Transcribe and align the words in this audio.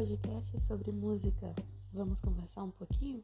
podcast 0.00 0.58
sobre 0.66 0.90
música. 0.92 1.54
Vamos 1.92 2.18
conversar 2.20 2.62
um 2.62 2.70
pouquinho? 2.70 3.20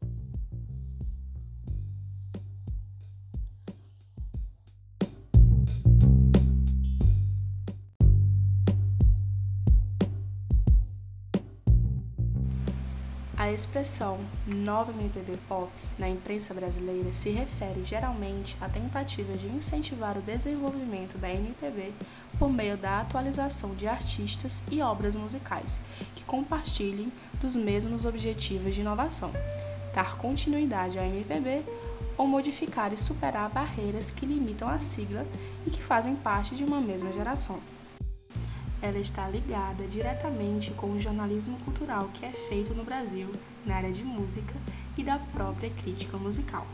A 13.35 13.51
expressão 13.51 14.19
nova 14.45 14.91
MPB 14.91 15.37
pop 15.47 15.71
na 15.97 16.07
imprensa 16.07 16.53
brasileira 16.53 17.11
se 17.13 17.31
refere 17.31 17.81
geralmente 17.81 18.55
à 18.61 18.69
tentativa 18.69 19.35
de 19.35 19.47
incentivar 19.47 20.15
o 20.17 20.21
desenvolvimento 20.21 21.17
da 21.17 21.29
MPB 21.29 21.93
por 22.37 22.51
meio 22.51 22.77
da 22.77 23.01
atualização 23.01 23.73
de 23.75 23.87
artistas 23.87 24.63
e 24.71 24.81
obras 24.81 25.15
musicais 25.15 25.79
que 26.15 26.23
compartilhem 26.23 27.11
dos 27.41 27.55
mesmos 27.55 28.05
objetivos 28.05 28.75
de 28.75 28.81
inovação, 28.81 29.31
dar 29.93 30.17
continuidade 30.17 30.99
à 30.99 31.05
MPB 31.05 31.63
ou 32.17 32.27
modificar 32.27 32.93
e 32.93 32.97
superar 32.97 33.49
barreiras 33.49 34.11
que 34.11 34.25
limitam 34.25 34.67
a 34.67 34.79
sigla 34.79 35.25
e 35.65 35.69
que 35.69 35.81
fazem 35.81 36.15
parte 36.15 36.55
de 36.55 36.63
uma 36.63 36.81
mesma 36.81 37.11
geração 37.11 37.59
ela 38.81 38.99
está 38.99 39.27
ligada 39.27 39.87
diretamente 39.87 40.71
com 40.71 40.91
o 40.91 41.01
jornalismo 41.01 41.57
cultural 41.59 42.09
que 42.13 42.25
é 42.25 42.31
feito 42.31 42.73
no 42.73 42.83
Brasil 42.83 43.29
na 43.65 43.75
área 43.75 43.91
de 43.91 44.03
música 44.03 44.53
e 44.97 45.03
da 45.03 45.17
própria 45.17 45.69
crítica 45.69 46.17
musical. 46.17 46.65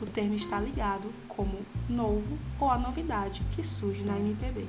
O 0.00 0.06
termo 0.06 0.34
está 0.34 0.58
ligado 0.60 1.12
como 1.28 1.58
novo 1.88 2.38
ou 2.58 2.70
a 2.70 2.78
novidade 2.78 3.42
que 3.54 3.64
surge 3.64 4.04
na 4.04 4.18
MPB. 4.18 4.66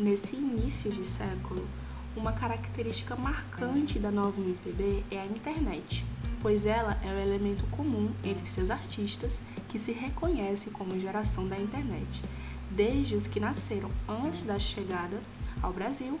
Nesse 0.00 0.34
início 0.34 0.90
de 0.90 1.04
século, 1.04 1.68
uma 2.16 2.32
característica 2.32 3.14
marcante 3.16 3.98
da 3.98 4.10
nova 4.10 4.40
MPB 4.40 5.04
é 5.10 5.20
a 5.20 5.26
internet, 5.26 6.06
pois 6.40 6.64
ela 6.64 6.98
é 7.04 7.08
o 7.08 7.18
elemento 7.18 7.66
comum 7.66 8.10
entre 8.24 8.48
seus 8.48 8.70
artistas 8.70 9.42
que 9.68 9.78
se 9.78 9.92
reconhece 9.92 10.70
como 10.70 10.98
geração 10.98 11.46
da 11.46 11.58
internet 11.58 12.24
desde 12.70 13.14
os 13.14 13.26
que 13.26 13.38
nasceram 13.38 13.90
antes 14.08 14.44
da 14.44 14.58
chegada 14.58 15.20
ao 15.62 15.70
Brasil 15.70 16.18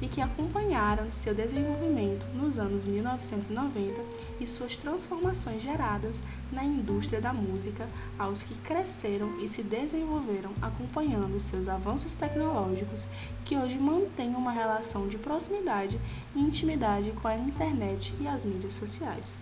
e 0.00 0.08
que 0.08 0.20
acompanharam 0.20 1.10
seu 1.10 1.34
desenvolvimento 1.34 2.26
nos 2.34 2.58
anos 2.58 2.86
1990 2.86 4.00
e 4.40 4.46
suas 4.46 4.76
transformações 4.76 5.62
geradas 5.62 6.20
na 6.50 6.64
indústria 6.64 7.20
da 7.20 7.32
música, 7.32 7.88
aos 8.18 8.42
que 8.42 8.54
cresceram 8.56 9.40
e 9.40 9.48
se 9.48 9.62
desenvolveram 9.62 10.50
acompanhando 10.60 11.38
seus 11.38 11.68
avanços 11.68 12.14
tecnológicos, 12.14 13.06
que 13.44 13.56
hoje 13.56 13.78
mantêm 13.78 14.34
uma 14.34 14.52
relação 14.52 15.08
de 15.08 15.18
proximidade 15.18 16.00
e 16.34 16.40
intimidade 16.40 17.10
com 17.12 17.28
a 17.28 17.36
internet 17.36 18.14
e 18.20 18.26
as 18.26 18.44
mídias 18.44 18.72
sociais. 18.72 19.38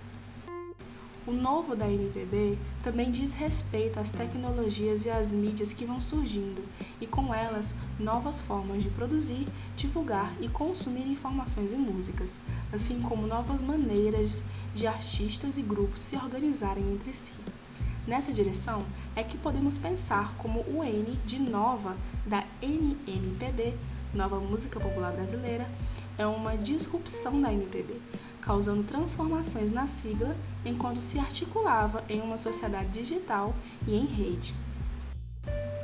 O 1.27 1.33
novo 1.33 1.77
da 1.77 1.87
MPB 1.87 2.57
também 2.83 3.11
diz 3.11 3.35
respeito 3.35 4.01
às 4.01 4.11
tecnologias 4.11 5.05
e 5.05 5.11
às 5.11 5.31
mídias 5.31 5.71
que 5.71 5.85
vão 5.85 6.01
surgindo, 6.01 6.65
e 6.99 7.07
com 7.07 7.35
elas 7.35 7.75
novas 7.99 8.41
formas 8.41 8.83
de 8.83 8.89
produzir, 8.89 9.47
divulgar 9.77 10.35
e 10.41 10.49
consumir 10.49 11.07
informações 11.07 11.73
e 11.73 11.77
músicas, 11.77 12.41
assim 12.73 13.03
como 13.03 13.27
novas 13.27 13.61
maneiras 13.61 14.43
de 14.75 14.87
artistas 14.87 15.59
e 15.59 15.63
grupos 15.63 16.01
se 16.01 16.17
organizarem 16.17 16.91
entre 16.91 17.13
si. 17.13 17.35
Nessa 18.07 18.33
direção 18.33 18.83
é 19.15 19.23
que 19.23 19.37
podemos 19.37 19.77
pensar 19.77 20.35
como 20.39 20.61
o 20.61 20.83
N 20.83 21.19
de 21.27 21.39
nova 21.39 21.97
da 22.25 22.45
NMPB, 22.63 23.75
Nova 24.15 24.41
Música 24.41 24.81
Popular 24.81 25.13
Brasileira, 25.13 25.69
é 26.17 26.27
uma 26.27 26.57
disrupção 26.57 27.41
da 27.41 27.53
MPB, 27.53 27.95
causando 28.41 28.83
transformações 28.83 29.71
na 29.71 29.87
sigla 29.87 30.37
enquanto 30.65 31.01
se 31.01 31.19
articulava 31.19 32.05
em 32.09 32.21
uma 32.21 32.37
sociedade 32.37 32.89
digital 32.91 33.55
e 33.87 33.95
em 33.95 34.07
rede. 34.07 34.55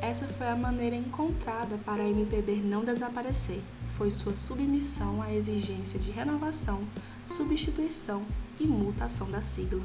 Essa 0.00 0.26
foi 0.26 0.48
a 0.48 0.56
maneira 0.56 0.94
encontrada 0.94 1.78
para 1.78 2.02
a 2.02 2.08
MPB 2.08 2.56
não 2.56 2.84
desaparecer, 2.84 3.60
foi 3.96 4.10
sua 4.10 4.34
submissão 4.34 5.22
à 5.22 5.32
exigência 5.32 5.98
de 5.98 6.10
renovação, 6.10 6.82
substituição 7.26 8.22
e 8.60 8.66
mutação 8.66 9.30
da 9.30 9.42
sigla. 9.42 9.82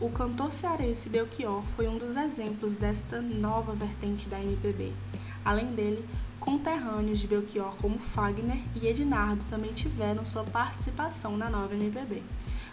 O 0.00 0.08
cantor 0.08 0.50
cearense 0.50 1.10
Belchior 1.10 1.62
foi 1.76 1.86
um 1.86 1.98
dos 1.98 2.16
exemplos 2.16 2.74
desta 2.74 3.20
nova 3.20 3.74
vertente 3.74 4.30
da 4.30 4.40
MPB. 4.40 4.94
Além 5.44 5.66
dele, 5.74 6.02
conterrâneos 6.40 7.18
de 7.20 7.26
Belchior 7.26 7.76
como 7.76 7.98
Fagner 7.98 8.58
e 8.74 8.88
Ednardo 8.88 9.44
também 9.50 9.72
tiveram 9.72 10.24
sua 10.24 10.42
participação 10.42 11.36
na 11.36 11.48
nova 11.50 11.74
MPB. 11.74 12.22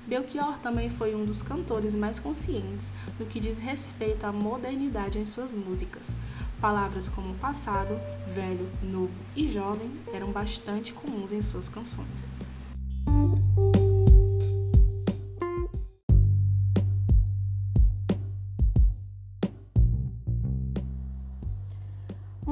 Belchior 0.07 0.57
também 0.59 0.89
foi 0.89 1.13
um 1.13 1.25
dos 1.25 1.41
cantores 1.41 1.93
mais 1.93 2.17
conscientes 2.17 2.89
no 3.19 3.25
que 3.25 3.41
diz 3.41 3.59
respeito 3.59 4.25
à 4.25 4.31
modernidade 4.31 5.19
em 5.19 5.25
suas 5.25 5.51
músicas. 5.51 6.15
Palavras 6.61 7.09
como 7.09 7.35
passado, 7.35 7.99
velho, 8.33 8.67
novo 8.81 9.19
e 9.35 9.47
jovem 9.47 9.91
eram 10.13 10.31
bastante 10.31 10.93
comuns 10.93 11.33
em 11.33 11.41
suas 11.41 11.67
canções. 11.67 12.31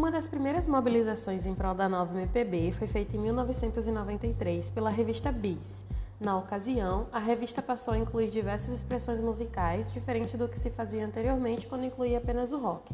Uma 0.06 0.12
das 0.12 0.28
primeiras 0.28 0.68
mobilizações 0.68 1.48
em 1.48 1.56
prol 1.56 1.74
da 1.74 1.90
nova 1.90 2.16
MPB 2.16 2.74
foi 2.74 2.86
feita 2.86 3.18
em 3.18 3.20
1993 3.22 4.70
pela 4.70 4.92
revista 4.92 5.32
Bis. 5.32 5.84
Na 6.20 6.38
ocasião, 6.38 7.08
a 7.12 7.18
revista 7.18 7.60
passou 7.60 7.96
a 7.96 7.98
incluir 7.98 8.30
diversas 8.30 8.70
expressões 8.70 9.20
musicais, 9.20 9.92
diferente 9.92 10.38
do 10.38 10.48
que 10.48 10.60
se 10.60 10.70
fazia 10.70 11.04
anteriormente 11.04 11.66
quando 11.66 11.86
incluía 11.86 12.20
apenas 12.20 12.52
o 12.52 12.60
rock. 12.60 12.94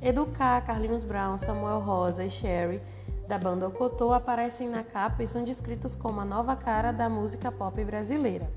Educar, 0.00 0.64
Carlinhos 0.64 1.04
Brown, 1.04 1.36
Samuel 1.36 1.80
Rosa 1.80 2.24
e 2.24 2.30
Sherry, 2.30 2.80
da 3.28 3.36
banda 3.36 3.68
Ocotô, 3.68 4.14
aparecem 4.14 4.66
na 4.66 4.82
capa 4.82 5.22
e 5.22 5.28
são 5.28 5.44
descritos 5.44 5.94
como 5.94 6.22
a 6.22 6.24
nova 6.24 6.56
cara 6.56 6.90
da 6.90 7.06
música 7.06 7.52
pop 7.52 7.84
brasileira. 7.84 8.50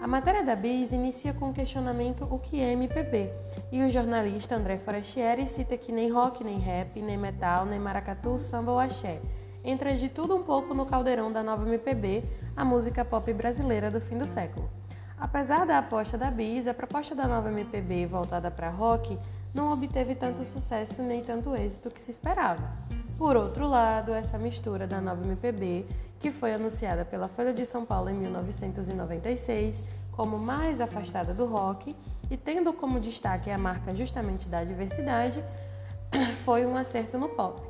A 0.00 0.06
matéria 0.06 0.44
da 0.44 0.54
Bis 0.54 0.92
inicia 0.92 1.34
com 1.34 1.50
o 1.50 1.52
questionamento 1.52 2.24
o 2.30 2.38
que 2.38 2.60
é 2.60 2.72
MPB, 2.72 3.32
e 3.72 3.82
o 3.82 3.90
jornalista 3.90 4.54
André 4.54 4.78
Forestieri 4.78 5.48
cita 5.48 5.76
que 5.76 5.90
nem 5.90 6.08
rock, 6.08 6.44
nem 6.44 6.56
rap, 6.60 7.02
nem 7.02 7.18
metal, 7.18 7.66
nem 7.66 7.80
maracatu, 7.80 8.38
samba 8.38 8.70
ou 8.70 8.78
axé. 8.78 9.20
Entra 9.64 9.96
de 9.96 10.08
tudo 10.08 10.36
um 10.36 10.42
pouco 10.44 10.72
no 10.72 10.86
caldeirão 10.86 11.32
da 11.32 11.42
nova 11.42 11.66
MPB, 11.66 12.22
a 12.56 12.64
música 12.64 13.04
pop 13.04 13.32
brasileira 13.32 13.90
do 13.90 14.00
fim 14.00 14.16
do 14.16 14.24
século. 14.24 14.70
Apesar 15.18 15.66
da 15.66 15.78
aposta 15.78 16.16
da 16.16 16.30
Bis, 16.30 16.68
a 16.68 16.74
proposta 16.74 17.12
da 17.12 17.26
nova 17.26 17.50
MPB 17.50 18.06
voltada 18.06 18.52
para 18.52 18.70
rock 18.70 19.18
não 19.52 19.72
obteve 19.72 20.14
tanto 20.14 20.44
sucesso 20.44 21.02
nem 21.02 21.22
tanto 21.22 21.56
êxito 21.56 21.90
que 21.90 22.00
se 22.00 22.12
esperava. 22.12 22.87
Por 23.18 23.36
outro 23.36 23.66
lado, 23.66 24.14
essa 24.14 24.38
mistura 24.38 24.86
da 24.86 25.00
nova 25.00 25.24
MPB, 25.24 25.84
que 26.20 26.30
foi 26.30 26.54
anunciada 26.54 27.04
pela 27.04 27.26
Folha 27.26 27.52
de 27.52 27.66
São 27.66 27.84
Paulo 27.84 28.08
em 28.08 28.14
1996 28.14 29.82
como 30.12 30.38
mais 30.38 30.80
afastada 30.80 31.34
do 31.34 31.44
rock 31.44 31.96
e 32.30 32.36
tendo 32.36 32.72
como 32.72 33.00
destaque 33.00 33.50
a 33.50 33.58
marca 33.58 33.92
justamente 33.92 34.48
da 34.48 34.62
diversidade, 34.62 35.42
foi 36.44 36.64
um 36.64 36.76
acerto 36.76 37.18
no 37.18 37.28
pop. 37.28 37.60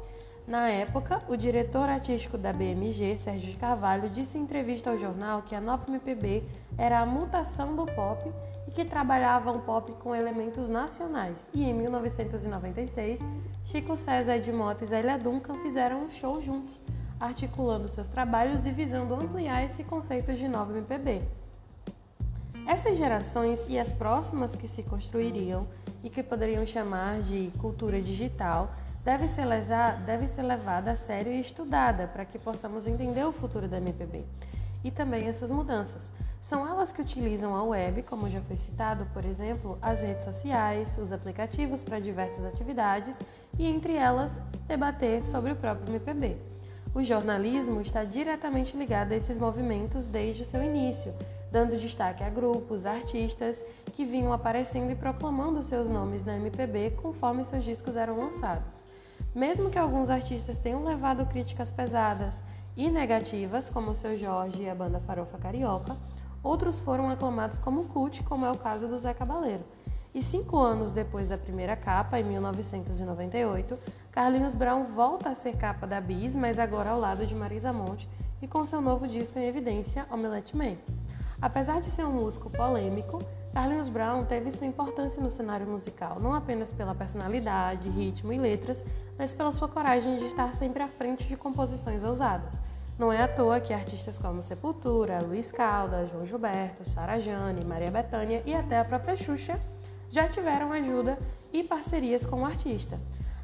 Na 0.49 0.71
época, 0.71 1.21
o 1.29 1.37
diretor 1.37 1.91
artístico 1.91 2.39
da 2.39 2.55
BMG, 2.55 3.19
Sérgio 3.19 3.55
Carvalho, 3.59 4.09
disse 4.09 4.39
em 4.39 4.41
entrevista 4.41 4.89
ao 4.89 4.99
jornal 4.99 5.43
que 5.43 5.55
a 5.55 5.61
nova 5.61 5.85
MPB 5.87 6.43
era 6.79 7.01
a 7.01 7.05
mutação 7.05 7.77
do 7.77 7.85
pop 7.85 8.33
e 8.67 8.71
que 8.71 8.83
trabalhava 8.83 9.53
um 9.53 9.61
pop 9.61 9.93
com 10.01 10.17
elementos 10.17 10.67
nacionais. 10.67 11.37
E 11.53 11.63
em 11.63 11.75
1996, 11.75 13.21
Chico 13.67 13.95
César, 13.95 14.37
Ed 14.37 14.51
Mota 14.51 14.85
e 14.85 14.87
Zélia 14.87 15.19
Duncan 15.19 15.53
fizeram 15.57 16.01
um 16.01 16.11
show 16.11 16.41
juntos, 16.41 16.81
articulando 17.21 17.87
seus 17.87 18.09
trabalhos 18.09 18.65
e 18.65 18.71
visando 18.71 19.17
ampliar 19.17 19.67
esse 19.67 19.85
conceito 19.85 20.33
de 20.33 20.49
nova 20.49 20.73
MPB. 20.73 21.21
Essas 22.67 22.97
gerações 22.97 23.61
e 23.69 23.79
as 23.79 23.93
próximas 23.93 24.57
que 24.57 24.67
se 24.67 24.83
construiriam 24.83 25.67
e 26.03 26.09
que 26.09 26.23
poderiam 26.23 26.65
chamar 26.65 27.21
de 27.21 27.53
cultura 27.59 28.01
digital 28.01 28.73
deve 29.09 29.27
ser, 29.27 29.47
deve 30.05 30.29
ser 30.29 30.43
levada 30.43 30.91
a 30.91 30.97
sério 30.97 31.33
e 31.33 31.41
estudada 31.41 32.07
para 32.09 32.27
que 32.27 32.39
possamos 32.39 32.87
entender 32.87 33.25
o 33.25 33.33
futuro 33.33 33.67
da 33.67 33.79
MPB 33.79 34.23
e 34.85 34.91
também 34.91 35.27
as 35.31 35.37
suas 35.37 35.51
mudanças. 35.51 36.03
São 36.43 36.69
elas 36.69 36.93
que 36.93 37.01
utilizam 37.01 37.57
a 37.57 37.65
web, 37.65 38.03
como 38.03 38.29
já 38.29 38.43
foi 38.43 38.57
citado, 38.57 39.07
por 39.15 39.25
exemplo, 39.25 39.79
as 39.81 40.03
redes 40.03 40.25
sociais, 40.25 40.99
os 40.99 41.11
aplicativos 41.11 41.83
para 41.83 41.99
diversas 41.99 42.45
atividades 42.45 43.17
e, 43.59 43.67
entre 43.67 43.95
elas, 43.95 44.31
debater 44.67 45.23
sobre 45.25 45.53
o 45.53 45.57
próprio 45.57 45.89
MPB. 45.89 46.37
O 46.95 47.03
jornalismo 47.03 47.81
está 47.81 48.05
diretamente 48.05 48.77
ligado 48.77 49.13
a 49.13 49.17
esses 49.17 49.39
movimentos 49.39 50.05
desde 50.05 50.43
o 50.43 50.47
seu 50.47 50.63
início, 50.63 51.15
dando 51.51 51.79
destaque 51.79 52.23
a 52.23 52.29
grupos, 52.29 52.85
artistas 52.85 53.65
que 53.95 54.05
vinham 54.05 54.35
aparecendo 54.35 54.91
e 54.91 54.95
proclamando 54.95 55.63
seus 55.63 55.89
nomes 55.89 56.23
na 56.27 56.37
MPB 56.37 56.91
conforme 57.03 57.47
seus 57.47 57.65
discos 57.65 57.97
eram 57.97 58.19
lançados. 58.19 58.87
Mesmo 59.39 59.71
que 59.71 59.79
alguns 59.79 60.11
artistas 60.11 60.59
tenham 60.59 60.83
levado 60.83 61.25
críticas 61.25 61.71
pesadas 61.71 62.43
e 62.77 62.91
negativas, 62.91 63.71
como 63.71 63.93
o 63.93 63.95
Seu 63.95 64.19
Jorge 64.19 64.65
e 64.65 64.69
a 64.69 64.75
banda 64.75 64.99
Farofa 64.99 65.39
Carioca, 65.39 65.97
outros 66.43 66.81
foram 66.81 67.09
aclamados 67.09 67.57
como 67.57 67.85
cult, 67.85 68.25
como 68.25 68.45
é 68.45 68.51
o 68.51 68.59
caso 68.59 68.89
do 68.89 68.99
Zé 68.99 69.15
Cabaleiro. 69.15 69.63
E 70.13 70.25
cinco 70.25 70.59
anos 70.59 70.91
depois 70.91 71.29
da 71.29 71.39
primeira 71.39 71.77
capa, 71.77 72.19
em 72.19 72.25
1998, 72.25 73.79
Carlinhos 74.11 74.57
Brown 74.57 74.87
volta 74.87 75.29
a 75.29 75.37
ser 75.37 75.57
capa 75.57 75.87
da 75.87 76.01
Bis, 76.01 76.35
mas 76.35 76.59
agora 76.59 76.91
ao 76.91 76.99
lado 76.99 77.25
de 77.25 77.33
Marisa 77.33 77.73
Monte 77.73 78.09
e 78.43 78.49
com 78.49 78.65
seu 78.65 78.81
novo 78.81 79.07
disco 79.07 79.39
em 79.39 79.47
evidência, 79.47 80.05
Omelette 80.11 80.57
Man. 80.57 80.75
Apesar 81.41 81.81
de 81.81 81.93
ser 81.93 82.05
um 82.05 82.11
músico 82.11 82.51
polêmico, 82.51 83.23
Carlinhos 83.59 83.89
Brown 83.89 84.25
teve 84.25 84.53
sua 84.53 84.69
importância 84.69 85.21
no 85.21 85.29
cenário 85.29 85.67
musical, 85.67 86.21
não 86.21 86.33
apenas 86.33 86.71
pela 86.71 86.95
personalidade, 86.95 87.89
ritmo 87.89 88.33
e 88.33 88.39
letras, 88.39 88.85
mas 89.19 89.35
pela 89.35 89.51
sua 89.51 89.67
coragem 89.67 90.17
de 90.17 90.27
estar 90.27 90.55
sempre 90.55 90.81
à 90.81 90.87
frente 90.87 91.27
de 91.27 91.37
composições 91.37 92.05
ousadas. 92.05 92.61
Não 92.97 93.13
é 93.13 93.21
à 93.21 93.27
toa 93.27 93.59
que 93.59 93.75
artistas 93.75 94.17
como 94.17 94.45
Sepultura, 94.45 95.19
Luiz 95.25 95.51
Caldas, 95.51 96.09
João 96.09 96.25
Gilberto, 96.25 96.89
Sara 96.89 97.19
Jane, 97.19 97.65
Maria 97.65 97.91
Bethânia 97.91 98.45
e 98.47 98.55
até 98.55 98.79
a 98.79 98.85
própria 98.85 99.17
Xuxa 99.17 99.59
já 100.09 100.29
tiveram 100.29 100.71
ajuda 100.71 101.19
e 101.53 101.65
parcerias 101.65 102.25
com 102.25 102.43
o 102.43 102.47
artista. 102.47 102.97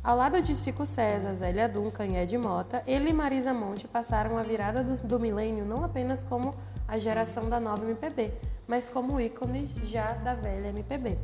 Ao 0.05 0.19
lado 0.19 0.43
de 0.43 0.55
Chico 0.55 0.85
César, 0.85 1.33
Zélia 1.33 1.67
Duncan 1.67 2.05
e 2.05 2.17
Ed 2.19 2.37
Mota, 2.37 2.83
ele 2.87 3.09
e 3.09 3.13
Marisa 3.15 3.55
Monte 3.55 3.89
passaram 3.89 4.37
a 4.37 4.43
virada 4.43 4.85
do, 4.85 5.01
do 5.01 5.19
milênio 5.19 5.65
não 5.65 5.83
apenas 5.83 6.23
como 6.25 6.55
a 6.87 6.99
geração 6.99 7.49
da 7.49 7.59
nova 7.59 7.87
MPB, 7.87 8.31
mas 8.69 8.87
como 8.91 9.19
ícones 9.19 9.71
já 9.89 10.13
da 10.13 10.35
velha 10.35 10.69
MPB. 10.69 11.17